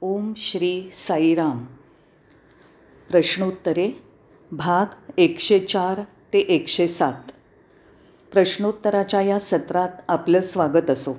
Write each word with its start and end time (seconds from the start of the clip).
ओम 0.00 0.32
श्री 0.36 0.88
साईराम. 0.92 1.64
प्रश्नोत्तरे 3.10 4.02
भाग 4.52 4.86
एकशे 5.18 5.58
चार 5.58 6.00
ते 6.32 6.38
एकशे 6.38 6.88
सात. 6.88 7.32
प्रश्नोत्तराच्या 8.32 9.20
या 9.20 9.38
सत्रात 9.38 9.88
आपलं 10.08 10.40
स्वागत 10.40 10.90
असो. 10.90 11.12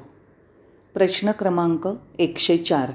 प्रश्न 0.94 1.32
क्रमांक 1.32 1.88
एकशे 2.20 2.58
चार. 2.58 2.92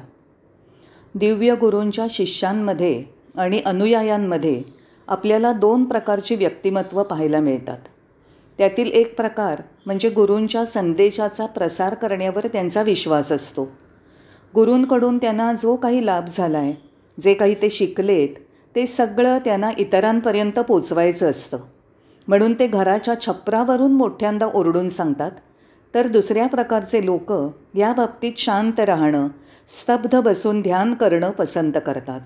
दिव्य 1.14 1.54
गुरूंच्या 1.54 2.06
शिष्यांमध्ये 2.10 3.04
आणि 3.36 3.60
अनुयायांमध्ये 3.60 4.62
आपल्याला 5.08 5.52
दोन 5.52 5.84
प्रकारची 5.84 6.34
व्यक्तिमत्व 6.34 7.02
पाहायला 7.02 7.40
मिळतात. 7.40 7.78
त्यातील 8.58 8.90
एक 8.92 9.16
प्रकार 9.16 9.62
म्हणजे 9.86 10.10
गुरूंच्या 10.10 10.64
संदेशाचा 10.64 11.46
प्रसार 11.46 11.94
करण्यावर 11.94 12.46
त्यांचा 12.46 12.82
विश्वास 12.82 13.32
असतो. 13.32 13.72
गुरूंकडून 14.54 15.18
त्यांना 15.18 15.52
जो 15.52 15.76
काही 15.76 16.06
लाभ 16.06 16.24
झाला 16.28 16.58
आहे 16.58 16.74
जे 17.18 17.34
काही 17.34 17.54
ते 17.62 17.70
शिकलेत 17.70 18.28
ते 18.74 18.86
सगळं 18.86 19.38
त्यांना 19.38 19.70
इतरांपर्यंत 19.78 20.58
पोचवायचं 20.58 21.30
असतं. 21.30 21.58
म्हणून 22.28 22.52
ते 22.52 22.66
घराच्या 22.66 23.20
छपरावरून 23.20 23.92
मोठ्यांदा 23.92 24.46
ओरडून 24.46 24.88
सांगतात 24.88 25.30
तर 25.94 26.06
दुसऱ्या 26.06 26.46
प्रकारचे 26.46 27.04
लोक 27.04 27.32
या 27.74 27.92
बाबतीत 27.92 28.32
शांत 28.36 28.80
राहणं 28.80 29.28
स्तब्ध 29.68 30.16
बसून 30.16 30.60
ध्यान 30.62 30.94
करणं 30.94 31.30
पसंत 31.30 31.72
करतात. 31.86 32.20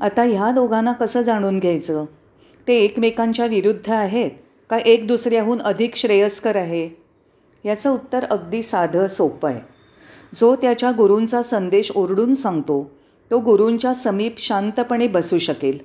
आता 0.00 0.22
ह्या 0.22 0.50
दोघांना 0.50 0.92
कसं 0.92 1.22
जाणून 1.22 1.58
घ्यायचं? 1.58 2.04
ते 2.68 2.76
एकमेकांच्या 2.76 3.46
विरुद्ध 3.46 3.90
आहेत 3.90 4.30
का 4.70 4.78
एक 4.78 5.06
दुसऱ्याहून 5.06 5.62
अधिक 5.62 5.96
श्रेयस्कर 5.96 6.56
आहे? 6.56 6.88
याचं 7.64 7.90
उत्तर 7.90 8.24
अगदी 8.24 8.62
साधं 8.62 9.06
सोपं 9.06 9.48
आहे. 9.48 9.77
जो 10.34 10.54
त्याच्या 10.56 10.90
गुरूंचा 10.90 11.42
संदेश 11.42 11.92
ओरडून 11.94 12.34
सांगतो 12.34 12.90
तो 13.30 13.38
गुरूंच्या 13.38 13.94
समीप 13.94 14.34
शांतपणे 14.38 15.06
बसू 15.06 15.38
शकेल. 15.38 15.78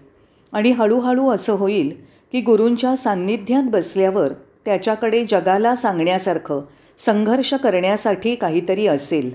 आणि 0.53 0.71
हळूहळू 0.71 1.29
असं 1.29 1.53
होईल 1.53 1.91
की 2.31 2.41
गुरूंच्या 2.41 2.95
सान्निध्यात 2.95 3.63
बसल्यावर 3.63 4.33
त्याच्याकडे 4.65 5.23
जगाला 5.25 5.75
सांगण्यासारखं 5.75 6.61
संघर्ष 6.97 7.53
करण्यासाठी 7.53 8.35
काहीतरी 8.35 8.87
असेल. 8.87 9.31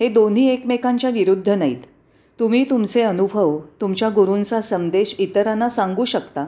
हे 0.00 0.08
दोन्ही 0.08 0.48
एकमेकांच्या 0.52 1.10
विरुद्ध 1.10 1.48
नाहीत. 1.48 1.82
तुम्ही 2.40 2.64
तुमचे 2.70 3.02
अनुभव 3.02 3.58
तुमच्या 3.80 4.08
गुरूंचा 4.08 4.60
संदेश 4.60 5.14
इतरांना 5.18 5.68
सांगू 5.68 6.04
शकता. 6.04 6.46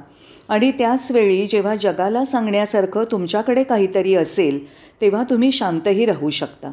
आणि 0.49 0.71
त्याचवेळी 0.71 1.47
जेव्हा 1.47 1.75
जगाला 1.75 2.25
सांगण्यासारखं 2.25 3.05
तुमच्याकडे 3.13 3.63
काहीतरी 3.63 4.15
असेल 4.15 4.67
तेव्हा 5.01 5.23
तुम्ही 5.31 5.53
शांतही 5.53 6.07
राहू 6.07 6.31
शकता. 6.31 6.73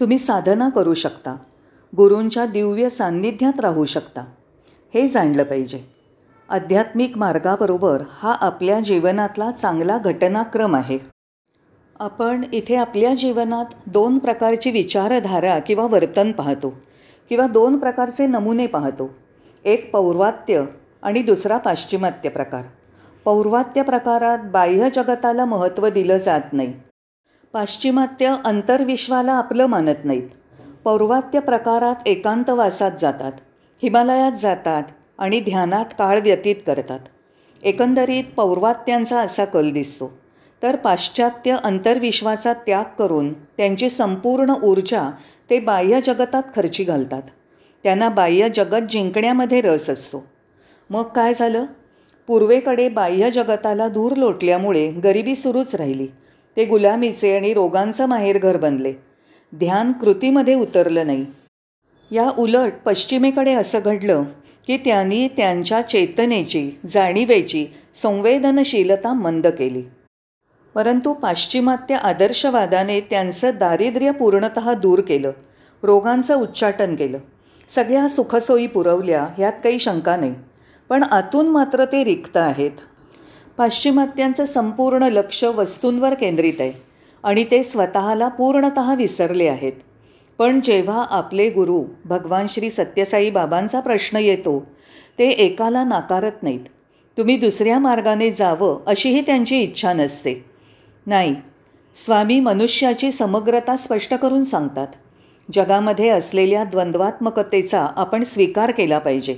तुम्ही 0.00 0.18
साधना 0.18 0.68
करू 0.68 0.94
शकता. 0.94 1.36
गुरूंच्या 1.96 2.46
दिव्य 2.46 2.88
सान्निध्यात 2.88 3.60
राहू 3.60 3.84
शकता. 3.84 4.20
हे 4.94 5.08
जाणलं 5.08 5.42
पाहिजे. 5.42 5.80
आध्यात्मिक 6.48 7.18
मार्गाबरोबर 7.18 8.02
हा 8.10 8.32
आपल्या 8.40 8.80
जीवनातला 8.80 9.50
चांगला 9.50 9.98
घटनाक्रम 9.98 10.76
आहे. 10.76 10.98
आपण 12.00 12.44
इथे 12.52 12.76
आपल्या 12.76 13.14
जीवनात 13.14 13.64
दोन 13.86 14.18
प्रकारची 14.18 14.70
विचारधारा 14.70 15.58
किंवा 15.58 15.86
वर्तन 15.86 16.32
पाहतो 16.32 16.74
किंवा 17.28 17.46
दोन 17.46 17.78
प्रकारचे 17.78 18.26
नमुने 18.26 18.66
पाहतो. 18.66 19.10
एक 19.64 19.92
पौर्वात्य 19.92 20.64
आणि 21.02 21.22
दुसरा 21.22 21.56
पाश्चिमात्य 21.56 22.28
प्रकार. 22.28 22.62
पौर्वात्य 23.24 23.82
प्रकारात 23.82 24.38
बाह्य 24.38 24.90
जगताला 24.90 25.44
महत्त्व 25.44 25.88
दिलं 25.88 26.18
जात 26.18 26.52
नाही. 26.52 26.74
पाश्चिमात्य 27.56 28.36
अंतर्विश्वाला 28.44 29.32
आपलं 29.32 29.66
मानत 29.66 30.04
नाहीत. 30.04 30.28
पौर्वात्य 30.84 31.40
प्रकारात 31.40 31.94
एकांतवासात 32.06 32.90
जातात 33.00 33.32
हिमालयात 33.82 34.32
जातात 34.32 34.82
आणि 35.18 35.40
ध्यानात 35.40 35.84
काळ 35.98 36.20
व्यतीत 36.20 36.56
करतात. 36.66 37.00
एकंदरीत 37.62 38.24
पौर्वात्यांचा 38.36 39.20
असा 39.20 39.44
कल 39.44 39.70
दिसतो. 39.70 40.18
तर 40.62 40.76
पाश्चात्य 40.76 41.56
अंतर्विश्वाचा 41.64 42.52
त्याग 42.52 42.84
करून 42.98 43.32
त्यांची 43.32 43.88
संपूर्ण 43.88 44.54
ऊर्जा 44.64 45.10
ते 45.50 45.60
बाह्य 45.60 46.00
जगतात 46.00 46.42
खर्ची 46.56 46.84
घालतात. 46.84 47.22
त्यांना 47.84 48.08
बाह्य 48.08 48.48
जगत 48.48 48.86
जिंकण्यामध्ये 48.88 49.60
रस 49.60 49.90
असतो. 49.90 50.26
मग 50.90 51.02
काय 51.02 51.34
झालं? 51.34 51.64
पूर्वेकडे 52.26 52.88
बाह्य 52.88 53.30
जगताला 53.30 53.88
दूर 53.88 54.16
लोटल्यामुळे 54.16 54.90
गरिबी 54.90 55.34
सुरूच 55.34 55.74
राहिली. 55.74 56.06
ते 56.56 56.64
गुलामीचे 56.64 57.36
आणि 57.36 57.54
रोगांचं 57.54 58.06
माहेरघर 58.06 58.56
बनले. 58.56 58.92
ध्यान 59.54 59.92
कृतीमध्ये 59.92 60.54
उतरलं 60.54 61.06
नाही. 61.06 61.26
या 62.10 62.30
उलट 62.38 62.72
पश्चिमेकडे 62.84 63.52
असं 63.52 63.78
घडलं 63.84 64.22
की 64.66 64.76
त्यांनी 64.76 65.28
त्यांच्या 65.28 65.82
चेतनेची 65.82 66.70
जाणीवेची 66.86 67.66
संवेदनशीलता 67.94 69.12
मंद 69.12 69.46
केली. 69.46 69.82
परंतु 70.74 71.12
पाश्चिमात्य 71.12 71.94
आदर्शवादाने 71.94 73.00
त्यांचं 73.00 73.50
दारिद्र्य 73.58 74.10
पूर्णतः 74.10 74.74
दूर 74.74 75.00
केलं. 75.00 75.30
रोगांचं 75.82 76.36
उच्चाटन 76.36 76.94
केलं. 76.94 77.18
सगळ्या 77.68 78.08
सुखसोयी 78.08 78.66
पुरवल्या 78.66 79.26
ह्यात 79.38 79.52
काही 79.64 79.78
शंका 79.78 80.16
नाही. 80.16 80.34
पण 80.88 81.02
आतून 81.02 81.48
मात्र 81.48 81.84
ते 81.84 82.04
रिक्त 82.04 82.36
आहेत. 82.36 82.70
पाश्चिमात्यांचं 83.58 84.44
संपूर्ण 84.44 85.02
लक्ष 85.02 85.44
वस्तूंवर 85.44 86.14
केंद्रित 86.14 86.60
आहे 86.60 86.72
आणि 87.22 87.44
ते 87.50 87.62
स्वतःला 87.62 88.28
पूर्णत 88.28 88.78
विसरले 88.98 89.48
आहेत. 89.48 89.72
पण 90.38 90.60
जेव्हा 90.60 91.06
आपले 91.10 91.50
गुरु 91.50 91.84
भगवान 92.04 92.46
श्री 92.48 92.70
सत्यसाई 92.70 93.30
बाबांचा 93.30 93.80
प्रश्न 93.80 94.16
येतो 94.16 94.66
ते 95.18 95.28
एकाला 95.28 95.84
नाकारत 95.84 96.42
नाहीत. 96.42 96.60
तुम्ही 97.18 97.36
दुसऱ्या 97.36 97.78
मार्गाने 97.78 98.30
जावं 98.30 98.78
अशीही 98.86 99.20
त्यांची 99.20 99.60
इच्छा 99.62 99.92
नसते. 99.92 100.44
नाही 101.06 101.34
स्वामी 101.94 102.40
मनुष्याची 102.40 103.10
समग्रता 103.10 103.76
स्पष्ट 103.76 104.14
करून 104.14 104.42
सांगतात. 104.42 104.88
जगामध्ये 105.52 106.08
असलेल्या 106.08 106.64
द्वंद्वात्मकतेचा 106.64 107.86
आपण 107.96 108.22
स्वीकार 108.22 108.70
केला 108.70 108.98
पाहिजे. 108.98 109.36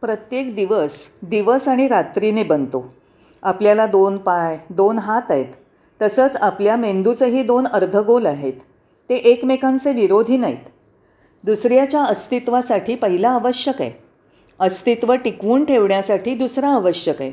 प्रत्येक 0.00 0.54
दिवस 0.54 1.06
दिवस 1.22 1.68
आणि 1.68 1.88
रात्रीने 1.88 2.42
बनतो. 2.42 2.99
आपल्याला 3.42 3.86
दोन 3.86 4.16
पाय 4.16 4.58
दोन 4.70 4.98
हात 4.98 5.30
आहेत. 5.30 5.46
तसंच 6.00 6.36
आपल्या 6.36 6.76
मेंदूचेही 6.76 7.42
दोन 7.42 7.66
अर्धगोल 7.66 8.26
आहेत. 8.26 8.52
ते 9.10 9.14
एकमेकांचे 9.14 9.92
विरोधी 9.92 10.36
नाहीत. 10.36 10.68
दुसऱ्याच्या 11.44 12.04
अस्तित्वासाठी 12.04 12.94
पहिला 12.94 13.30
आवश्यक 13.30 13.80
आहे. 13.82 13.90
अस्तित्व 14.60 15.14
टिकवून 15.14 15.64
ठेवण्यासाठी 15.64 16.34
दुसरा 16.34 16.68
आवश्यक 16.68 17.22
आहे. 17.22 17.32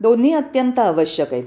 दोन्ही 0.00 0.32
अत्यंत 0.32 0.78
आवश्यक 0.78 1.32
आहेत. 1.32 1.44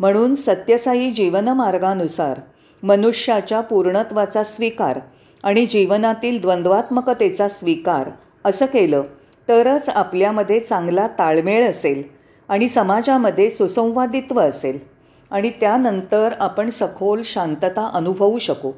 म्हणून 0.00 0.34
सत्यसाई 0.34 1.10
जीवनमार्गानुसार 1.10 2.40
मनुष्याच्या 2.82 3.60
पूर्णत्वाचा 3.60 4.42
स्वीकार 4.42 4.98
आणि 5.44 5.66
जीवनातील 5.66 6.40
द्वंद्वात्मकतेचा 6.40 7.48
स्वीकार 7.48 8.10
असं 8.44 8.66
केलं 8.66 9.02
तरच 9.48 9.88
आपल्यामध्ये 9.88 10.60
चांगला 10.60 11.06
ताळमेळ 11.06 11.68
असेल. 11.68 12.19
आणि 12.50 12.68
समाजामध्ये 12.68 13.50
सुसंवादित्व 13.50 14.40
असेल 14.40 14.78
आणि 15.30 15.50
त्यानंतर 15.50 16.28
आपण 16.38 16.68
सखोल 16.68 17.20
शांतता 17.24 17.90
अनुभवू 17.94 18.38
शकू. 18.38 18.72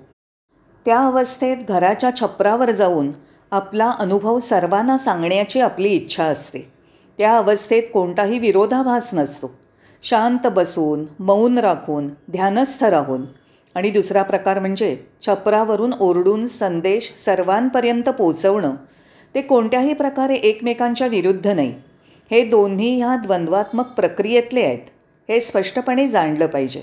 त्या 0.85 0.99
अवस्थेत 0.99 1.57
घराच्या 1.69 2.11
छपरावर 2.17 2.71
जाऊन 2.71 3.11
आपला 3.51 3.91
अनुभव 3.91 4.39
सर्वांना 4.39 4.99
सांगण्याची 4.99 5.61
आपली 5.61 5.89
इच्छा 5.89 6.25
असते. 6.25 6.73
त्या 7.19 7.37
अवस्थेत 7.37 7.83
कोणताही 7.93 8.39
विरोधाभास 8.39 9.15
नसतो. 9.15 9.51
शांत 10.03 10.47
बसून 10.47 11.05
मौन 11.19 11.59
राखून 11.59 12.07
ध्यानस्थ 12.07 12.85
राहून. 12.85 13.23
आणि 13.75 13.91
दुसरा 13.91 14.23
प्रकार 14.23 14.59
म्हणजे 14.59 14.97
छपरावरून 15.27 15.93
ओरडून 16.01 16.47
संदेश 16.47 17.13
सर्वांपर्यंत 17.17 18.09
पोचवणं 18.09 18.75
ते 19.35 19.43
कोणत्याही 19.43 19.93
प्रकारे 19.93 20.35
एकमेकांच्या 20.35 21.07
विरुद्ध 21.07 21.47
नाही. 21.47 21.75
हे 22.33 22.45
दोन्ही 22.45 22.97
ह्या 22.97 23.17
द्वंद्वात्मक 23.17 23.87
प्रक्रियेतले 23.87 24.61
आहेत. 24.61 24.79
हे 25.29 25.41
स्पष्टपणे 25.41 26.09
जाणलं 26.09 26.47
पाहिजे. 26.47 26.83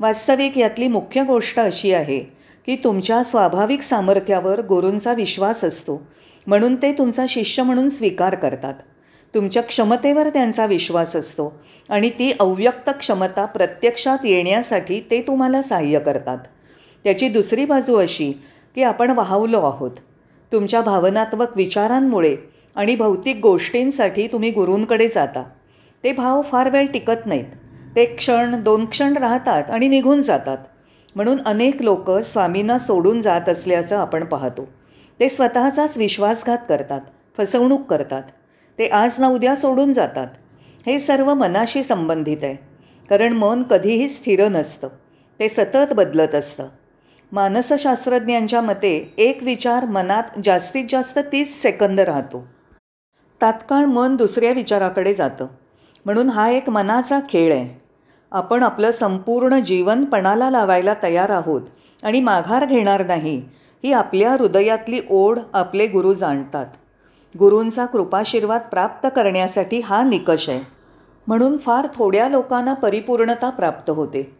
वास्तविक 0.00 0.58
यातली 0.58 0.88
मुख्य 0.88 1.24
गोष्ट 1.24 1.60
अशी 1.60 1.92
आहे 1.92 2.20
की 2.66 2.76
तुमच्या 2.76 3.22
स्वाभाविक 3.22 3.82
सामर्थ्यावर 3.82 4.60
गुरूंचा 4.60 5.12
विश्वास 5.12 5.64
असतो. 5.64 6.06
म्हणून 6.46 6.76
ते 6.76 6.92
तुमचा 6.92 7.24
शिष्य 7.28 7.62
म्हणून 7.62 7.88
स्वीकार 7.88 8.34
करतात. 8.34 8.74
तुमच्या 9.34 9.62
क्षमतेवर 9.62 10.28
त्यांचा 10.28 10.66
विश्वास 10.66 11.16
असतो 11.16 11.60
आणि 11.88 12.10
ती 12.10 12.32
अव्यक्त 12.40 12.90
क्षमता 12.90 13.44
प्रत्यक्षात 13.44 14.18
येण्यासाठी 14.24 15.00
ते 15.10 15.22
तुम्हाला 15.22 15.62
सहाय्य 15.62 15.98
करतात. 15.98 16.38
त्याची 17.04 17.28
दुसरी 17.28 17.64
बाजू 17.64 17.96
अशी 17.96 18.32
की 18.74 18.82
आपण 18.82 19.10
वाहवलो 19.10 19.60
आहोत. 19.60 19.92
तुमच्या 20.52 20.80
भावनात्मक 20.80 21.56
विचारांमुळे 21.56 22.36
आणि 22.78 22.96
भौतिक 22.96 23.36
गोष्टींसाठी 23.42 24.26
तुम्ही 24.26 24.50
गुरूंकडे 24.50 25.08
जाता. 25.08 25.42
ते 26.04 26.12
भाव 26.12 26.42
फार 26.42 26.70
वेळ 26.70 26.86
टिकत 26.86 27.26
नाहीत. 27.26 27.44
ते 27.96 28.04
क्षण 28.04 28.62
दोन 28.62 28.84
क्षण 28.84 29.16
राहतात 29.16 29.70
आणि 29.70 29.88
निघून 29.88 30.22
जातात. 30.22 30.58
म्हणून 31.16 31.40
अनेक 31.46 31.82
लोक 31.82 32.10
स्वामींना 32.10 32.78
सोडून 32.78 33.20
जात 33.20 33.48
असल्याचं 33.48 33.98
आपण 33.98 34.24
पाहतो. 34.24 34.68
ते 35.20 35.28
स्वतःचाच 35.28 35.98
विश्वासघात 35.98 36.58
करतात 36.68 37.00
फसवणूक 37.38 37.86
करतात. 37.86 38.22
ते 38.78 38.88
आज 38.88 39.14
ना 39.18 39.28
उद्या 39.28 39.56
सोडून 39.56 39.92
जातात. 39.92 40.26
हे 40.86 40.98
सर्व 40.98 41.34
मनाशी 41.34 41.82
संबंधित 41.82 42.36
आहे. 42.42 42.56
कारण 43.10 43.32
मन 43.32 43.62
कधीही 43.62 44.08
स्थिर 44.08 44.48
नसतं. 44.48 44.88
ते 45.40 45.48
सतत 45.48 45.92
बदलत 45.92 46.34
असतं. 46.34 46.68
मानसशास्त्रज्ञांच्या 47.32 48.60
मते 48.60 49.14
एक 49.18 49.42
विचार 49.42 49.84
मनात 49.84 50.22
जास्तीत 50.44 50.84
जास्त 50.90 51.18
तीस 51.18 51.62
सेकंद 51.62 52.00
राहतो. 52.00 52.46
तात्काळ 53.42 53.84
मन 53.84 54.16
दुसऱ्या 54.16 54.52
विचाराकडे 54.52 55.14
जातं. 55.14 55.46
म्हणून 56.04 56.28
हा 56.28 56.48
एक 56.50 56.70
मनाचा 56.70 57.20
खेळ 57.30 57.54
आहे. 57.54 57.80
आपण 58.32 58.62
आपलं 58.62 58.90
संपूर्ण 58.90 59.58
जीवन 59.58 60.04
पणाला 60.04 60.50
लावायला 60.50 60.94
तयार 61.02 61.30
आहोत 61.30 61.62
आणि 62.02 62.20
माघार 62.20 62.64
घेणार 62.64 63.06
नाही 63.06 63.42
ही 63.84 63.92
आपल्या 63.92 64.32
हृदयातली 64.32 65.00
ओढ 65.10 65.38
आपले 65.52 65.86
गुरु 65.86 66.12
जाणतात. 66.14 66.66
गुरूंचा 67.38 67.86
कृपाशीर्वाद 67.86 68.60
प्राप्त 68.70 69.08
करण्यासाठी 69.16 69.80
हा 69.80 70.02
निकष 70.02 70.48
आहे. 70.48 70.60
म्हणून 71.26 71.56
फार 71.58 71.86
थोड्या 71.94 72.28
लोकांना 72.28 72.74
परिपूर्णता 72.74 73.50
प्राप्त 73.50 73.90
होते. 73.90 74.36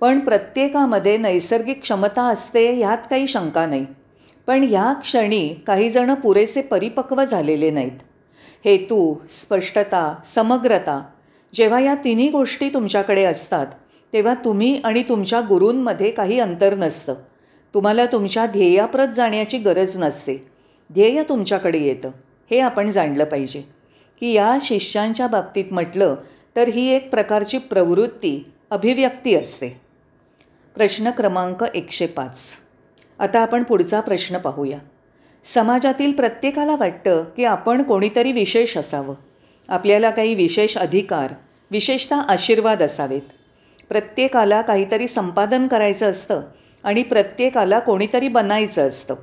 पण 0.00 0.18
प्रत्येकामध्ये 0.18 1.16
नैसर्गिक 1.16 1.80
क्षमता 1.80 2.22
असते 2.22 2.72
ह्यात 2.72 2.98
काही 3.10 3.26
शंका 3.26 3.66
नाही. 3.66 3.86
पण 4.46 4.64
ह्या 4.64 4.92
क्षणी 4.92 5.54
काहीजणं 5.66 6.14
पुरेसे 6.14 6.62
परिपक्व 6.62 7.24
झालेले 7.24 7.70
नाहीत. 7.70 7.98
हेतू 8.64 9.14
स्पष्टता 9.28 10.14
समग्रता. 10.24 11.02
जेव्हा 11.54 11.80
या 11.80 11.94
तिन्ही 11.94 12.30
गोष्टी 12.30 12.68
तुमच्याकडे 12.68 13.24
असतात 13.24 13.66
तेव्हा 14.12 14.34
तुम्ही 14.34 14.80
आणि 14.84 15.02
तुमच्या 15.02 15.40
गुरूंमध्ये 15.40 16.10
काही 16.10 16.40
अंतर 16.40 16.74
नसतं. 16.74 17.14
तुम्हाला 17.74 18.06
तुमच्या 18.06 18.46
ध्येयाप्रत 18.46 19.08
जाण्याची 19.08 19.58
गरज 19.58 19.96
नसते. 19.96 20.36
ध्येय 20.92 21.22
तुमच्याकडे 21.22 21.78
येतं. 21.78 22.10
हे 22.50 22.60
आपण 22.60 22.90
जाणलं 22.90 23.24
पाहिजे. 23.24 23.62
की 24.20 24.32
या 24.32 24.58
शिष्यांच्या 24.60 25.26
बाबतीत 25.26 25.64
म्हटलं 25.70 26.14
तर 26.56 26.68
ही 26.68 26.88
एक 26.88 27.10
प्रकारची 27.10 27.58
प्रवृत्ती 27.58 28.52
अभिव्यक्ती 28.70 29.34
असते. 29.34 29.80
प्रश्न 30.74 31.10
क्रमांक 31.10 31.64
एकशे 31.74 32.06
पाच. 32.06 32.56
आता 33.18 33.40
आपण 33.40 33.62
पुढचा 33.62 34.00
प्रश्न 34.00 34.38
पाहूया. 34.38 34.78
समाजातील 35.44 36.12
प्रत्येकाला 36.12 36.76
वाटतं 36.76 37.24
की 37.36 37.44
आपण 37.44 37.82
कोणीतरी 37.82 38.32
विशेष 38.32 38.76
असावं. 38.76 39.14
आपल्याला 39.68 40.10
काही 40.10 40.34
विशेष 40.34 40.78
अधिकार 40.78 41.34
विशेषतः 41.70 42.16
आशीर्वाद 42.16 42.82
असावेत. 42.82 43.22
प्रत्येकाला 43.88 44.62
काहीतरी 44.62 45.06
संपादन 45.06 45.66
करायचं 45.66 46.10
असतं 46.10 46.40
आणि 46.84 47.02
प्रत्येकाला 47.02 47.78
कोणीतरी 47.78 48.28
बनायचं 48.28 48.86
असतं. 48.86 49.14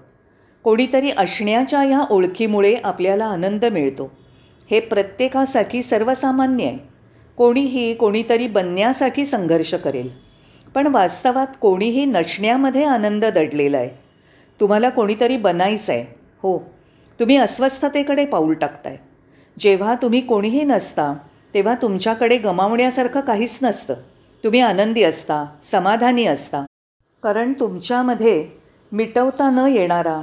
कोणीतरी 0.64 1.12
असण्याच्या 1.18 1.80
ह्या 1.80 2.02
ओळखीमुळे 2.10 2.76
आपल्याला 2.84 3.26
आनंद 3.26 3.66
मिळतो. 3.66 4.12
हे 4.72 4.80
प्रत्येकासाठी 4.80 5.82
सर्वसामान्य 5.82 6.66
आहे. 6.66 6.78
कोणीही 7.38 7.94
कोणीतरी 7.94 8.48
बनण्यासाठी 8.48 9.26
संघर्ष 9.26 9.74
करेल. 9.74 10.10
पण 10.76 10.88
वास्तवात 10.88 11.48
कोणीही 11.62 12.06
नसण्यामध्ये 12.06 12.86
आनंद 12.86 13.26
दडलेला 13.26 13.78
आहे. 13.78 14.07
तुम्हाला 14.60 14.90
कोणीतरी 14.90 15.38
बनायचं 15.38 15.94
आहे 15.94 16.02
हो. 16.42 16.58
तुम्ही 17.20 17.38
अस्वस्थतेकडे 17.38 18.26
पाऊल 18.26 18.54
टाकताय. 18.54 18.98
जेव्हा 19.60 19.96
तुम्ही 19.96 20.22
कोणीही 20.22 20.64
नसता 20.64 21.14
तेव्हा 21.54 21.76
तुमच्याकडे 21.82 22.38
गमावण्यासारखं 22.38 23.20
काहीच 23.20 23.60
नसतं. 23.62 23.94
तुम्ही 24.44 24.60
आनंदी 24.60 25.04
असता 25.04 25.46
समाधानी 25.62 26.26
असता. 26.26 26.66
कारण 27.24 27.54
तुमच्यामध्ये 27.60 28.50
मिटवता 28.92 29.50
न 29.50 29.58
येणारा 29.58 30.22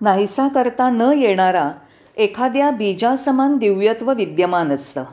नाहीसा 0.00 0.48
करता 0.48 0.90
न 0.90 1.12
येणारा 1.16 1.70
एखाद्या 2.16 2.70
बीजासमान 2.70 3.56
दिव्यत्व 3.56 4.12
विद्यमान 4.14 4.72
असतं. 4.72 5.04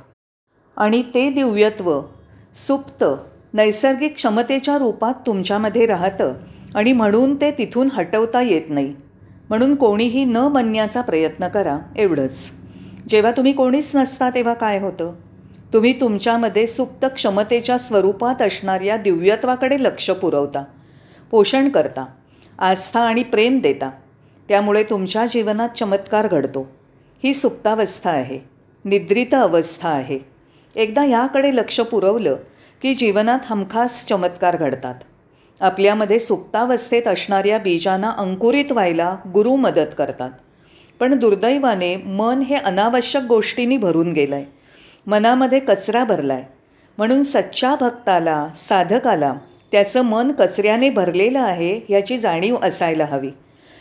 आणि 0.77 1.03
ते 1.13 1.29
दिव्यत्व 1.29 2.01
सुप्त 2.53 3.03
नैसर्गिक 3.53 4.15
क्षमतेच्या 4.15 4.77
रूपात 4.77 5.13
तुमच्यामध्ये 5.25 5.85
राहतं. 5.85 6.33
आणि 6.77 6.93
म्हणून 6.93 7.35
ते 7.41 7.51
तिथून 7.51 7.89
हटवता 7.91 8.41
येत 8.41 8.61
नाही. 8.69 8.95
म्हणून 9.49 9.75
कोणीही 9.75 10.25
न 10.25 10.37
बनण्याचा 10.51 11.01
प्रयत्न 11.01 11.47
करा 11.47 11.77
एवढंच. 11.95 12.51
जेव्हा 13.07 13.31
तुम्ही 13.31 13.53
कोणीच 13.53 13.95
नसता 13.95 14.29
तेव्हा 14.29 14.53
काय 14.53 14.79
होतं? 14.79 15.13
तुम्ही 15.73 16.01
तुमच्यामध्ये 16.01 16.67
सुप्त 16.67 17.05
क्षमतेच्या 17.05 17.77
स्वरूपात 17.77 18.41
असणाऱ्या 18.41 18.97
दिव्यत्वाकडे 18.97 19.77
लक्ष 19.79 20.11
पुरवता 20.11 20.63
पोषण 21.31 21.69
करता 21.69 22.05
आस्था 22.59 22.99
आणि 22.99 23.23
प्रेम 23.23 23.59
देता. 23.59 23.91
त्यामुळे 24.49 24.83
तुमच्या 24.83 25.25
जीवनात 25.25 25.69
चमत्कार 25.69 26.27
घडतो. 26.27 26.71
ही 27.23 27.33
सुप्तावस्था 27.33 28.09
आहे. 28.09 28.39
निद्रित 28.85 29.33
अवस्था 29.33 29.89
आहे. 29.89 30.19
एकदा 30.75 31.05
याकडे 31.05 31.55
लक्ष 31.55 31.79
पुरवलं 31.79 32.35
की 32.81 32.93
जीवनात 32.93 33.39
हमखास 33.45 34.05
चमत्कार 34.05 34.55
घडतात. 34.55 34.95
आपल्यामध्ये 35.61 36.19
सुप्तावस्थेत 36.19 37.07
असणाऱ्या 37.07 37.57
बीजांना 37.57 38.09
अंकुरित 38.17 38.71
व्हायला 38.71 39.15
गुरु 39.33 39.55
मदत 39.55 39.93
करतात. 39.97 40.29
पण 40.99 41.15
दुर्दैवाने 41.15 41.95
मन 41.95 42.41
हे 42.41 42.55
अनावश्यक 42.55 43.23
गोष्टींनी 43.23 43.77
भरून 43.77 44.11
गेलं 44.13 44.35
आहे 44.35 44.45
मनामध्ये 45.07 45.59
कचरा 45.59 46.03
भरला 46.03 46.33
आहे 46.33 46.43
म्हणून 46.97 47.23
सच्च्या 47.23 47.75
भक्ताला 47.75 48.47
साधकाला 48.55 49.33
त्याचं 49.71 50.01
मन 50.01 50.31
कचऱ्याने 50.31 50.89
भरलेलं 50.89 51.39
आहे 51.39 51.79
याची 51.89 52.17
जाणीव 52.17 52.57
असायला 52.63 53.05
हवी. 53.05 53.29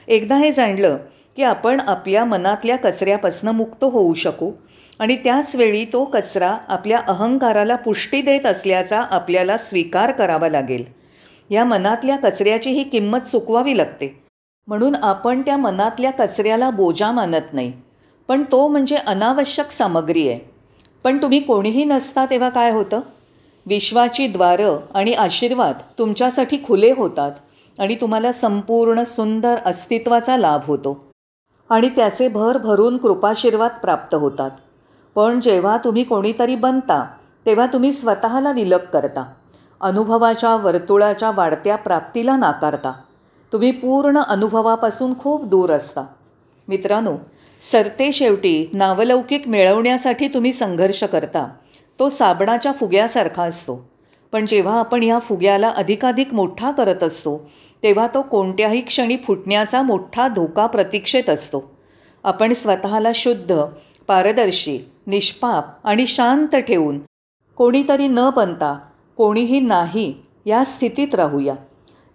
एकदा 0.09 0.37
हे 0.37 0.53
जाणलं 0.53 0.97
की 1.37 1.43
आपण 1.43 1.81
आपल्या 1.81 2.25
मनातल्या 2.25 2.77
कचऱ्यापासून 2.77 3.51
मुक्त 3.51 3.85
होऊ 3.85 4.15
शकू 4.15 4.53
आणि 4.99 5.17
त्याचवेळी 5.17 5.85
तो 5.85 6.05
कचरा 6.05 6.57
आपल्या 6.69 6.99
अहंकाराला 7.09 7.77
पुष्टी 7.77 8.23
देत 8.23 8.47
असल्याचा 8.47 9.01
आपल्याला 9.01 9.57
स्वीकार 9.57 10.13
करावा 10.13 10.49
लागेल. 10.49 10.85
या 11.51 11.65
मनातल्या 11.65 12.17
कचऱ्याची 12.17 12.71
ही 12.71 12.85
किंमत 12.85 13.19
चुकवावी 13.19 13.77
लागते. 13.77 14.25
म्हणून 14.67 14.95
आपण 14.95 15.43
त्या 15.43 15.57
मनातल्या 15.57 16.11
कचऱ्याला 16.11 16.71
बोजा 16.71 17.13
मानत 17.13 17.53
नाही. 17.53 17.73
पण 18.29 18.43
तो 18.53 18.69
म्हणजे 18.69 18.97
अनावश्यक 18.97 19.71
सामग्री 19.71 20.29
आहे. 20.29 20.51
पण 21.05 21.19
तुम्ही 21.23 21.41
कोणीही 21.41 21.85
नसता 21.85 22.27
तेव्हा 22.27 22.49
काय 22.49 22.71
होतं? 22.71 23.01
विश्वाची 23.67 24.27
द्वारं 24.27 24.77
आणि 24.95 25.13
आशीर्वाद 25.13 25.75
तुमच्यासाठी 25.99 26.59
खुले 26.67 26.93
होतात 26.97 27.33
आणि 27.79 27.95
तुम्हाला 27.95 28.33
संपूर्ण 28.33 29.03
सुंदर 29.03 29.55
अस्तित्वाचा 29.67 30.37
लाभ 30.37 30.61
होतो. 30.65 31.11
आणि 31.71 31.89
त्याचे 31.89 32.29
भर 32.29 32.59
भरून 32.59 32.97
कृपाशीर्वाद 32.97 33.71
प्राप्त 33.83 34.15
होतात. 34.15 34.51
पण 35.15 35.41
जेव्हा 35.41 35.77
तुम्ही 35.77 36.05
कोणीतरी 36.05 36.57
बनता 36.57 37.07
तेव्हा 37.47 37.67
तुम्ही 37.67 37.93
स्वतःला 37.93 38.51
विलग 38.51 38.79
करता. 38.79 39.33
अनुभवाच्या 39.81 40.57
वर्तुळाच्या 40.57 41.31
वाढत्या 41.31 41.77
प्राप्तीला 41.77 42.37
नाकारता. 42.37 42.93
तुम्ही 43.53 43.71
पूर्ण 43.71 44.19
अनुभवापासून 44.19 45.19
खूप 45.19 45.45
दूर 45.45 45.71
असता. 45.71 46.05
मित्रांनो 46.69 47.17
सरते 47.61 48.13
शेवटी 48.13 48.71
नावलौकिक 48.73 49.49
मिळवण्यासाठी 49.49 50.29
तुम्ही 50.29 50.53
संघर्ष 50.53 51.05
करता. 51.05 51.49
तो 51.99 52.09
साबणाच्या 52.09 52.73
फुग्यासारखा 52.73 53.43
असतो. 53.43 53.91
पण 54.33 54.47
जेव्हा 54.47 54.79
आपण 54.79 55.03
या 55.03 55.19
फुग्याला 55.19 55.69
अधिकाधिक 55.69 56.35
मोठा 56.35 56.71
करत 56.71 57.03
असतो 57.03 57.51
तेव्हा 57.83 58.07
तो 58.07 58.23
कोणत्याही 58.23 58.81
क्षणी 58.81 59.17
फुटण्याचा 59.17 59.83
मोठा 59.83 60.29
धोका 60.29 60.67
प्रतीक्षेत 60.67 61.31
असतो. 61.31 61.71
आपण 62.25 62.53
स्वतःला 62.53 63.11
शुद्ध 63.15 63.65
पारदर्शी 64.07 64.79
निष्पाप 65.07 65.65
आणि 65.85 66.07
शांत 66.07 66.57
ठेवून 66.57 66.99
कोणीतरी 67.57 68.09
न 68.09 68.31
बनता 68.37 68.79
कोणीही 69.17 69.61
नाही 69.61 70.15
या 70.47 70.65
स्थितीत 70.65 71.15
राहूया. 71.15 71.55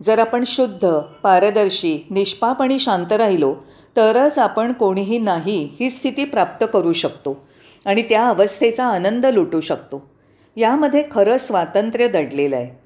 जर 0.01 0.19
आपण 0.19 0.43
शुद्ध 0.45 0.99
पारदर्शी 1.23 2.07
निष्पाप 2.09 2.61
आणि 2.61 2.79
शांत 2.79 3.11
राहिलो 3.11 3.55
तरच 3.97 4.39
आपण 4.39 4.73
कोणीही 4.73 5.17
नाही 5.19 5.69
ही 5.79 5.89
स्थिती 5.89 6.25
प्राप्त 6.25 6.65
करू 6.73 6.93
शकतो 6.93 7.47
आणि 7.85 8.01
त्या 8.01 8.27
अवस्थेचा 8.27 8.85
आनंद 8.85 9.25
लुटू 9.25 9.61
शकतो. 9.61 10.11
यामध्ये 10.55 11.03
खरं 11.11 11.37
स्वातंत्र्य 11.37 12.07
दडलेलं 12.07 12.55
आहे. 12.55 12.79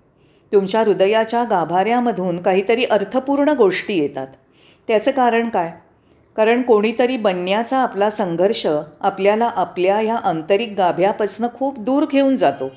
तुमच्या 0.53 0.81
हृदयाच्या 0.81 1.43
गाभाऱ्यामधून 1.43 2.39
काहीतरी 2.39 2.83
अर्थपूर्ण 2.83 3.49
गोष्टी 3.49 3.97
येतात. 3.97 4.27
त्याचं 4.87 5.11
कारण 5.11 5.49
काय? 5.49 5.71
कारण 6.35 6.61
कोणीतरी 6.61 7.17
बनण्याचा 7.17 7.77
आपला 7.77 8.09
संघर्ष 8.09 8.67
आपल्याला 9.01 9.51
आपल्या 9.55 9.97
ह्या 9.97 10.15
आंतरिक 10.15 10.73
गाभ्यापासनं 10.77 11.47
खूप 11.53 11.79
दूर 11.79 12.05
घेऊन 12.11 12.35
जातो. 12.35 12.71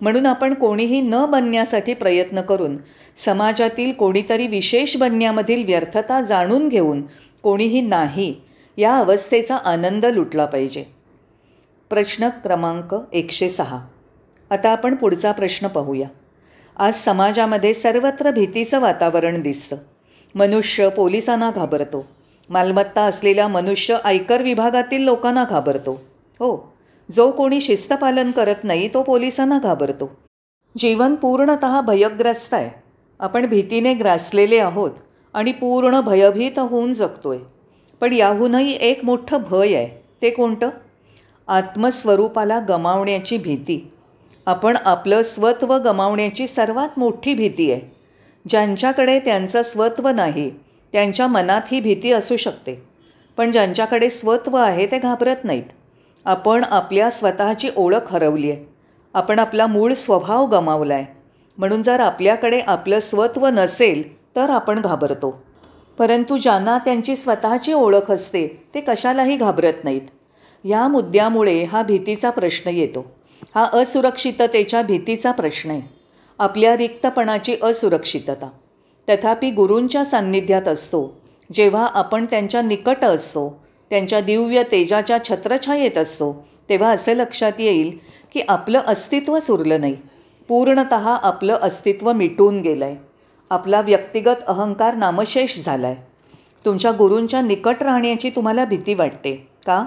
म्हणून 0.00 0.26
आपण 0.26 0.54
कोणीही 0.54 1.00
न 1.00 1.14
बनण्यासाठी 1.28 1.94
प्रयत्न 1.94 2.40
करून 2.40 2.76
समाजातील 3.16 3.92
कोणीतरी 3.92 4.46
विशेष 4.46 4.96
बनण्यामधील 4.96 5.64
व्यर्थता 5.64 6.20
जाणून 6.20 6.68
घेऊन 6.68 7.02
कोणीही 7.42 7.80
नाही 7.80 8.34
या 8.76 8.96
अवस्थेचा 8.96 9.56
आनंद 9.56 10.06
लुटला 10.06 10.46
पाहिजे. 10.46 10.84
प्रश्न 11.90 12.28
क्रमांक 12.28 12.96
एकशे 13.12 13.48
सहा. 13.48 13.80
आता 14.50 14.70
आपण 14.70 14.94
पुढचा 14.94 15.32
प्रश्न 15.32 15.68
पाहूया. 15.68 16.08
आज 16.76 16.94
समाजामध्ये 16.94 17.74
सर्वत्र 17.74 18.30
भीतीचं 18.30 18.80
वातावरण 18.80 19.42
दिसतं. 19.42 19.76
मनुष्य 20.34 20.88
पोलिसांना 20.88 21.50
घाबरतो. 21.50 22.08
मालमत्ता 22.50 23.02
असलेला 23.02 23.48
मनुष्य 23.48 23.96
आयकर 24.04 24.42
विभागातील 24.42 25.02
लोकांना 25.02 25.44
घाबरतो. 25.50 25.92
हो 26.34 26.67
जो 27.10 27.30
कोणी 27.30 27.60
शिस्तपालन 27.60 28.30
करत 28.30 28.64
नाही 28.64 28.88
तो 28.88 29.02
पोलिसांना 29.02 29.58
घाबरतो. 29.58 30.10
जीवन 30.78 31.14
पूर्णत 31.14 31.64
भयग्रस्त 31.86 32.54
आहे. 32.54 32.70
आपण 33.20 33.46
भीतीने 33.46 33.94
ग्रासलेले 33.94 34.58
आहोत 34.58 34.90
आणि 35.34 35.52
पूर्ण 35.52 36.00
भयभीत 36.00 36.58
होऊन 36.58 36.92
जगतोय. 36.92 37.38
पण 38.00 38.12
याहूनही 38.12 38.78
एक 38.80 39.04
मोठं 39.04 39.38
भय 39.50 39.74
आहे. 39.74 40.02
ते 40.22 40.30
कोणतं? 40.30 40.70
आत्मस्वरूपाला 41.48 42.60
गमावण्याची 42.68 43.38
भीती. 43.38 43.92
आपण 44.46 44.76
आपलं 44.84 45.22
स्वत्व 45.22 45.78
गमावण्याची 45.78 46.46
सर्वात 46.46 46.98
मोठी 46.98 47.34
भीती 47.34 47.72
आहे. 47.72 47.80
ज्यांच्याकडे 48.48 49.18
त्यांचं 49.18 49.62
स्वत्व 49.62 50.08
नाही 50.08 50.50
त्यांच्या 50.92 51.26
मनात 51.26 51.60
ही 51.72 51.80
भीती 51.80 52.12
असू 52.12 52.36
शकते. 52.36 52.82
पण 53.36 53.50
ज्यांच्याकडे 53.50 54.08
स्वत्व 54.08 54.56
आहे 54.56 54.86
ते 54.86 54.98
घाबरत 54.98 55.44
नाहीत. 55.44 55.64
आपण 56.28 56.64
आपल्या 56.64 57.10
स्वतःची 57.10 57.70
ओळख 57.76 58.12
हरवली 58.12 58.50
आहे 58.50 58.64
आपण 59.14 59.38
आपला 59.38 59.66
मूळ 59.66 59.92
स्वभाव 59.92 60.46
गमावला 60.46 60.94
आहे 60.94 61.04
म्हणून 61.58 61.82
जर 61.82 62.00
आपल्याकडे 62.00 62.60
आपलं 62.60 62.98
स्वत्व 62.98 63.46
नसेल 63.46 64.26
तर 64.36 64.50
आपण 64.50 64.80
घाबरतो. 64.80 65.42
परंतु 65.98 66.36
ज्यांना 66.36 66.78
त्यांची 66.78 67.16
स्वतःची 67.16 67.72
ओळख 67.72 68.10
असते 68.10 68.64
ते 68.74 68.80
कशालाही 68.80 69.36
घाबरत 69.36 69.84
नाहीत. 69.84 70.02
या 70.64 70.88
मुद्द्यामुळे 70.88 71.62
हा 71.62 71.82
भीतीचा 71.82 72.30
प्रश्न 72.30 72.70
येतो. 72.70 73.06
हा 73.54 73.68
असुरक्षिततेच्या 73.72 74.82
भीतीचा 74.82 75.32
प्रश्न 75.32 75.70
आहे. 75.70 75.80
आपल्या 76.38 76.76
रिक्तपणाची 76.76 77.56
असुरक्षितता. 77.62 78.50
तथापि 79.08 79.50
गुरूंच्या 79.50 80.04
सान्निध्यात 80.04 80.68
असतो. 80.68 81.20
जेव्हा 81.52 81.86
आपण 81.86 82.24
त्यांच्या 82.24 82.62
निकट 82.62 83.04
असतो 83.04 83.67
त्यांच्या 83.90 84.20
दिव्य 84.20 84.62
तेजाच्या 84.62 85.18
छत्रछायेत 85.24 85.98
असतो 85.98 86.48
तेव्हा 86.68 86.90
असे 86.90 87.16
लक्षात 87.18 87.52
येईल 87.58 87.98
की 88.34 88.40
आपलं 88.48 88.80
अस्तित्वच 88.86 89.50
उरलं 89.50 89.80
नाही. 89.80 89.96
पूर्णत 90.48 90.92
आपलं 90.92 91.58
अस्तित्व 91.62 92.12
मिटून 92.12 92.60
गेलं 92.60 92.84
आहे 92.84 92.96
आपला 93.50 93.80
व्यक्तिगत 93.80 94.42
अहंकार 94.46 94.94
नामशेष 94.94 95.64
झाला 95.64 95.86
आहे 95.86 95.96
तुमच्या 96.64 96.90
गुरूंच्या 96.92 97.40
निकट 97.40 97.82
राहण्याची 97.82 98.30
तुम्हाला 98.30 98.64
भीती 98.64 98.94
वाटते 98.94 99.32
का? 99.66 99.84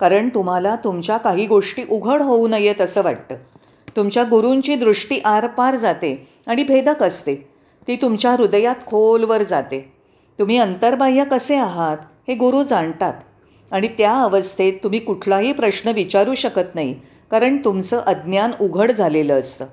कारण 0.00 0.28
तुम्हाला 0.28 0.74
तुमच्या 0.76 1.16
काही 1.16 1.46
गोष्टी 1.46 1.82
उघड 1.90 2.22
होऊ 2.22 2.48
नयेत 2.48 2.80
असं 2.80 3.02
वाटतं. 3.02 3.34
तुमच्या 3.96 4.24
गुरूंची 4.24 4.74
दृष्टी 4.74 5.18
आरपार 5.24 5.76
जाते 5.76 6.28
आणि 6.46 6.64
भेदक 6.64 7.02
असते. 7.02 7.34
ती 7.88 7.96
तुमच्या 7.96 8.30
हृदयात 8.30 8.86
खोलवर 8.86 9.42
जाते. 9.42 9.92
तुम्ही 10.38 10.58
अंतर्बाह्य 10.58 11.24
कसे 11.24 11.56
आहात 11.56 11.96
हे 12.28 12.34
गुरु 12.34 12.62
जाणतात. 12.62 13.14
आणि 13.70 13.88
त्या 13.88 14.14
अवस्थेत 14.22 14.72
तुम्ही 14.82 14.98
कुठलाही 14.98 15.52
प्रश्न 15.52 15.90
विचारू 15.90 16.34
शकत 16.34 16.74
नाही 16.74 16.94
कारण 17.30 17.56
तुमचं 17.56 18.00
अज्ञान 18.00 18.50
उघड 18.60 18.92
झालेलं 18.92 19.40
असतं. 19.40 19.66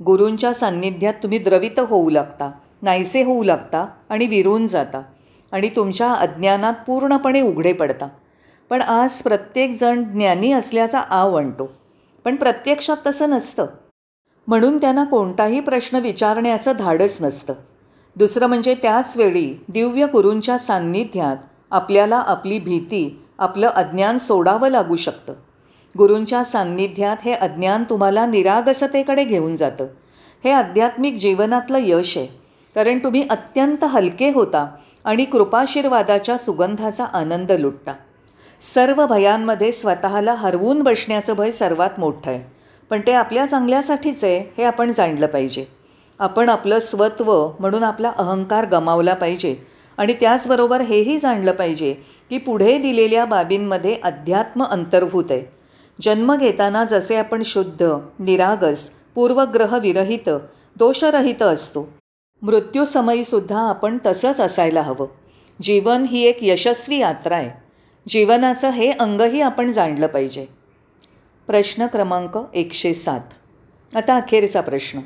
गुरूंच्या 0.00 0.52
सान्निध्यात 0.54 1.14
तुम्ही 1.22 1.38
द्रवित 1.38 1.80
होऊ 1.80 2.10
लागता 2.10 2.50
नाहीसे 2.82 3.22
होऊ 3.22 3.42
लागता 3.42 3.86
आणि 4.08 4.26
विरून 4.26 4.66
जाता 4.66 5.02
आणि 5.52 5.68
तुमच्या 5.76 6.12
अज्ञानात 6.12 6.74
पूर्णपणे 6.86 7.40
उघडे 7.40 7.72
पडता. 7.72 8.08
पण 8.70 8.82
आज 8.82 9.22
प्रत्येकजण 9.22 10.02
ज्ञानी 10.04 10.52
असल्याचा 10.52 10.98
आव 11.00 11.34
आणतो 11.34 11.70
पण 12.24 12.36
प्रत्यक्षात 12.36 12.96
तसं 13.06 13.30
नसतं. 13.30 13.66
म्हणून 14.46 14.76
त्यांना 14.76 15.04
कोणताही 15.04 15.60
प्रश्न 15.60 15.96
विचारण्याचं 15.96 16.72
धाडस 16.78 17.18
नसतं. 17.20 17.54
दुसरं 18.16 18.46
म्हणजे 18.46 18.74
त्याच 18.74 19.16
वेळी 19.16 19.64
दिव्य 19.68 20.06
गुरूंच्या 20.06 20.58
सान्निध्यात 20.58 21.36
आपल्याला 21.72 22.16
आपली 22.16 22.58
भीती 22.58 23.22
आपलं 23.38 23.66
अज्ञान 23.66 24.18
सोडावं 24.18 24.68
लागू 24.68 24.96
शकतं. 24.96 25.32
गुरूंच्या 25.98 26.44
सान्निध्यात 26.44 27.16
हे 27.24 27.32
अज्ञान 27.32 27.84
तुम्हाला 27.90 28.26
निरागसतेकडे 28.26 29.24
घेऊन 29.24 29.56
जातं. 29.56 29.86
हे 30.44 30.50
आध्यात्मिक 30.50 31.14
जीवनातलं 31.14 31.78
यश 31.80 32.16
आहे. 32.16 32.26
कारण 32.74 32.98
तुम्ही 32.98 33.26
अत्यंत 33.30 33.84
हलके 33.84 34.30
होता 34.30 34.66
आणि 35.04 35.24
कृपाशीर्वादाच्या 35.24 36.38
सुगंधाचा 36.38 37.04
आनंद 37.04 37.52
लुटता. 37.52 37.92
सर्व 38.60 39.06
भयांमध्ये 39.06 39.72
स्वतःला 39.72 40.34
हरवून 40.34 40.82
बसण्याचं 40.82 41.32
भय 41.32 41.50
सर्वात 41.50 41.90
मोठं 41.98 42.30
आहे. 42.30 42.52
पण 42.90 43.00
ते 43.06 43.12
आपल्या 43.12 43.46
चांगल्यासाठीच 43.46 44.24
आहे 44.24 44.52
हे 44.58 44.64
आपण 44.64 44.92
जाणलं 44.92 45.26
पाहिजे. 45.26 45.64
आपण 46.18 46.48
आपलं 46.48 46.78
स्वत्व 46.78 47.48
म्हणून 47.60 47.84
आपला 47.84 48.12
अहंकार 48.16 48.64
गमावला 48.64 49.14
पाहिजे. 49.14 49.71
आणि 50.02 50.12
त्याचबरोबर 50.12 50.80
हेही 50.80 51.18
जाणलं 51.18 51.52
पाहिजे 51.52 51.94
की 52.30 52.38
पुढे 52.38 52.78
दिलेल्या 52.78 53.24
बाबींमध्ये 53.24 53.98
अध्यात्म 54.02 54.64
अंतर्भूत 54.64 55.24
आहे. 55.30 55.42
जन्म 56.02 56.36
घेताना 56.36 56.84
जसे 56.84 57.16
आपण 57.16 57.42
शुद्ध 57.44 57.82
निरागस 58.18 58.90
पूर्वग्रह 59.14 59.78
विरहित 59.78 60.30
दोषरहित 60.76 61.42
असतो. 61.42 61.92
मृत्यूसमयीसुद्धा 62.42 63.60
आपण 63.60 63.98
तसंच 64.06 64.40
असायला 64.40 64.80
हवं. 64.80 65.06
जीवन 65.62 66.04
ही 66.04 66.22
एक 66.22 66.38
यशस्वी 66.42 66.98
यात्रा 66.98 67.36
आहे. 67.36 67.50
जीवनाचं 68.08 68.70
हे 68.70 68.90
अंगही 68.90 69.40
आपण 69.40 69.72
जाणलं 69.72 70.06
पाहिजे. 70.06 70.46
प्रश्न 71.46 71.86
क्रमांक 71.86 72.38
एकशे 72.54 72.92
सात. 72.92 73.96
आता 73.96 74.16
अखेरचा 74.16 74.60
प्रश्न. 74.60 75.00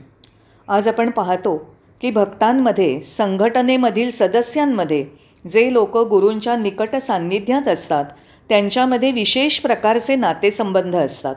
आज 0.69 0.89
आपण 0.89 1.11
पाहतो 1.11 1.76
की 2.01 2.11
भक्तांमध्ये 2.11 3.01
संघटनेमधील 3.01 4.11
सदस्यांमध्ये 4.11 5.07
जे 5.51 5.73
लोक 5.73 5.99
गुरूंच्या 5.99 6.57
निकट 6.57 6.97
सान्निध्यात 6.97 7.69
असतात 7.69 8.05
त्यांच्यामध्ये 8.49 9.13
विशेष 9.13 9.59
प्रकारचे 9.59 10.17
नातेसंबंध 10.17 10.97
असतात. 10.97 11.35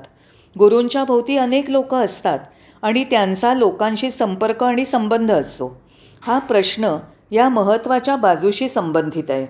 गुरूंच्या 0.60 1.04
भोवती 1.04 1.38
अनेक 1.38 1.70
लोक 1.70 1.94
असतात 1.94 2.40
आणि 2.82 3.04
त्यांचा 3.04 3.54
लोकांशी 3.54 4.12
संपर्क 4.12 4.64
आणि 4.64 4.86
संबंध 4.86 5.32
असतो. 5.32 5.82
हा 6.22 6.40
प्रश्न 6.40 6.98
या 7.32 7.50
महत्त्वाच्या 7.50 8.16
बाजूशी 8.16 8.70
संबंधित 8.70 9.32
आहे. 9.32 9.48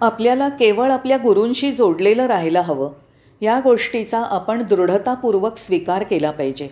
आपल्याला 0.00 0.48
केवळ 0.48 0.90
आपल्या 0.90 1.16
गुरूंशी 1.16 1.72
जोडलेलं 1.72 2.26
राहायला 2.26 2.60
हवं. 2.60 2.90
या 3.40 3.60
गोष्टीचा 3.64 4.18
आपण 4.18 4.62
दृढतापूर्वक 4.62 5.56
स्वीकार 5.56 6.02
केला 6.02 6.30
पाहिजे. 6.30 6.68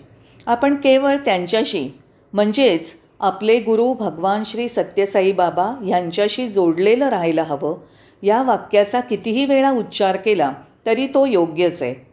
आपण 0.46 0.74
केवळ 0.74 1.16
त्यांच्याशी 1.16 1.88
म्हणजेच 2.32 2.92
आपले 3.20 3.60
गुरु 3.60 3.94
भगवान 3.94 4.42
श्री 4.44 4.68
सत्यसाई 4.68 5.32
बाबा 5.32 5.84
यांच्याशी 5.88 6.48
जोडलेलं 6.48 7.08
राहायला 7.08 7.42
हवं. 7.42 7.76
या 8.22 8.42
वाक्याचा 8.42 9.00
कितीही 9.00 9.44
वेळा 9.44 9.70
उच्चार 9.70 10.16
केला 10.16 10.52
तरी 10.86 11.06
तो 11.06 11.26
योग्यच 11.26 11.82
आहे. 11.82 12.06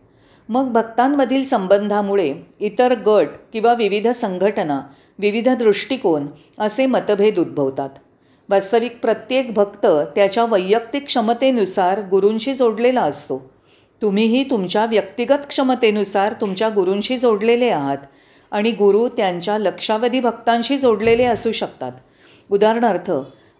मग 0.49 0.71
भक्तांमधील 0.71 1.43
संबंधामुळे 1.43 2.33
इतर 2.59 2.93
गट 2.93 3.27
किंवा 3.53 3.73
विविध 3.73 4.07
संघटना 4.07 4.81
विविध 5.19 5.49
दृष्टिकोन 5.49 6.27
असे 6.59 6.85
मतभेद 6.85 7.39
उद्भवतात. 7.39 7.89
वास्तविक 8.49 8.99
प्रत्येक 9.01 9.53
भक्त 9.53 9.85
त्याच्या 9.85 10.45
वैयक्तिक 10.45 11.05
क्षमतेनुसार 11.05 12.01
गुरूंशी 12.11 12.53
जोडलेला 12.53 13.01
असतो. 13.01 13.49
तुम्हीही 14.01 14.43
तुमच्या 14.43 14.85
व्यक्तिगत 14.85 15.47
क्षमतेनुसार 15.47 16.33
तुमच्या 16.41 16.69
गुरूंशी 16.69 17.17
जोडलेले 17.17 17.69
आहात. 17.69 17.97
आणि 18.53 18.71
गुरु 18.71 19.07
त्यांच्या 19.07 19.57
लक्षावधी 19.57 20.19
भक्तांशी 20.19 20.77
जोडलेले 20.77 21.23
असू 21.23 21.51
शकतात. 21.51 21.91
उदाहरणार्थ 22.51 23.11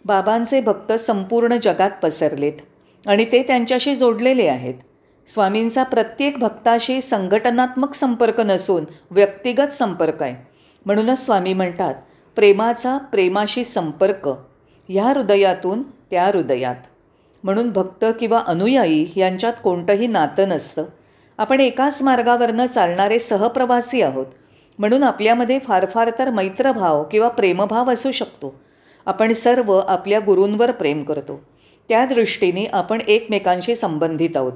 बाबांचे 0.06 0.62
भक्त 0.62 0.92
संपूर्ण 0.92 1.56
जगात 1.64 1.92
पसरलेत 2.04 2.54
आणि 3.08 3.26
ते 3.26 3.44
त्यांच्याशी 3.44 3.96
जोडलेले 3.96 4.48
आहेत. 4.48 4.74
स्वामींचा 5.28 5.84
प्रत्येक 5.84 6.38
भक्ताशी 6.38 7.02
संघटनात्मक 7.02 7.94
संपर्क 7.94 8.40
नसून 8.40 8.84
व्यक्तिगत 9.12 9.68
संपर्क 9.68 10.24
आहे. 10.24 10.48
म्हणूनच 10.86 11.26
स्वामी 11.26 11.54
म्हणतात 11.54 11.96
प्रेमाचा 12.36 12.98
प्रेमाशी 12.98 13.64
संपर्क 13.64 14.30
ह्या 14.90 15.06
हृदयातून 15.06 15.84
त्या 15.84 16.26
हृदयात. 16.26 16.76
म्हणून 17.44 17.70
भक्त 17.70 18.06
किंवा 18.20 18.44
अनुयायी 18.48 19.12
यांच्यात 19.16 19.54
कोणतंही 19.64 20.08
नातं 20.08 20.50
नसतं. 20.50 20.86
आपण 21.38 21.60
एकाच 21.60 22.02
मार्गावरनं 22.02 22.66
चालणारे 22.66 23.20
सहप्रवासी 23.20 24.02
आहोत. 24.02 24.26
म्हणून 24.80 25.04
आपल्यामध्ये 25.04 25.60
फार 25.60 25.86
फार 25.86 26.10
तर 26.20 26.30
मैत्रभाव 26.30 27.04
किंवा 27.04 27.28
प्रेमभाव 27.28 27.92
असू 27.92 28.12
शकतो. 28.12 28.56
आपण 29.06 29.34
सर्व 29.34 29.78
आपल्या 29.88 30.20
गुरूंवर 30.20 30.72
प्रेम 30.72 31.04
करतो. 31.04 31.42
त्या 31.90 32.06
दृष्टीने 32.06 32.66
आपण 32.66 33.02
एकमेकांशी 33.08 33.76
संबंधित 33.76 34.38
आहोत. 34.38 34.54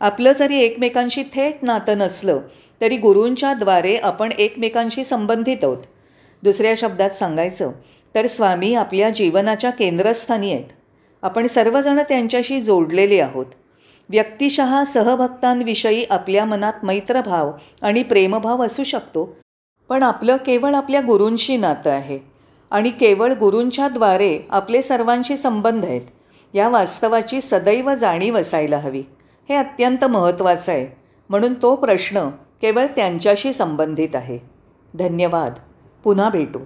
आपलं 0.00 0.32
जरी 0.32 0.58
एकमेकांशी 0.58 1.22
थेट 1.22 1.56
नातं 1.62 1.98
नसलं 1.98 2.38
तरी 2.80 2.96
गुरूंच्याद्वारे 2.96 3.96
आपण 3.96 4.32
एकमेकांशी 4.38 5.04
संबंधित 5.04 5.56
आहोत. 5.62 5.78
दुसऱ्या 6.42 6.74
शब्दात 6.76 7.10
सांगायचं 7.10 7.72
तर 8.14 8.26
स्वामी 8.26 8.74
आपल्या 8.74 9.10
जीवनाच्या 9.10 9.70
केंद्रस्थानी 9.70 10.52
आहेत. 10.52 10.64
आपण 11.22 11.46
सर्वजण 11.46 11.98
त्यांच्याशी 12.08 12.60
जोडलेले 12.62 13.20
आहोत. 13.20 13.46
व्यक्तिशः 14.08 14.84
सहभक्तांविषयी 14.84 16.04
आपल्या 16.10 16.44
मनात 16.44 16.72
मैत्रभाव 16.82 17.50
आणि 17.82 18.02
प्रेमभाव 18.02 18.64
असू 18.64 18.84
शकतो. 18.84 19.36
पण 19.90 20.02
आपलं 20.02 20.36
केवळ 20.36 20.74
आपल्या 20.74 21.00
गुरूंशी 21.00 21.56
नातं 21.56 21.90
आहे. 21.90 22.18
आणि 22.70 22.90
केवळ 22.90 23.32
गुरूंच्याद्वारे 23.32 24.46
आपले 24.50 24.82
सर्वांशी 24.82 25.36
संबंध 25.36 25.84
आहेत. 25.84 26.00
या 26.54 26.68
वास्तवाची 26.68 27.40
सदैव 27.40 27.94
जाणीव 27.94 28.38
असायला 28.38 28.78
हवी. 28.78 29.02
हे 29.48 29.54
अत्यंत 29.54 30.04
महत्त्वाचं 30.04 30.72
आहे. 30.72 30.86
म्हणून 31.28 31.54
तो 31.54 31.76
प्रश्न 31.76 32.28
केवळ 32.62 32.86
त्यांच्याशी 32.86 33.52
संबंधित 33.52 34.08
आहे. 34.14 34.38
धन्यवाद. 34.98 35.52
पुन्हा 36.04 36.28
भेटू. 36.28 36.58